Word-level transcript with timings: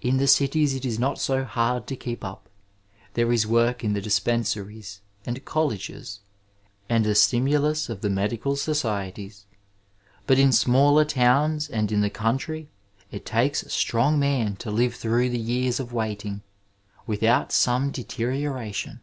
In 0.00 0.18
the 0.18 0.28
cities 0.28 0.76
it 0.76 0.84
is 0.84 0.96
not 0.96 1.18
so 1.18 1.42
hard 1.42 1.88
to 1.88 1.96
keep 1.96 2.22
up: 2.22 2.48
there 3.14 3.32
is 3.32 3.48
work 3.48 3.82
in 3.82 3.94
the 3.94 4.00
dispensaries 4.00 5.00
and 5.24 5.44
colleges, 5.44 6.20
and 6.88 7.04
the 7.04 7.16
stimulus 7.16 7.88
of 7.88 8.00
the 8.00 8.08
medical 8.08 8.54
societies; 8.54 9.44
but 10.24 10.38
in 10.38 10.52
smaller 10.52 11.04
towns 11.04 11.68
and 11.68 11.90
in 11.90 12.00
the 12.00 12.10
country 12.10 12.70
it 13.10 13.26
takes 13.26 13.64
a 13.64 13.68
strong 13.68 14.20
man 14.20 14.54
to 14.54 14.70
five 14.70 14.94
through 14.94 15.30
the 15.30 15.36
years 15.40 15.80
of 15.80 15.92
waiting 15.92 16.42
without 17.08 17.50
some 17.50 17.90
deteriora 17.90 18.72
tion. 18.72 19.00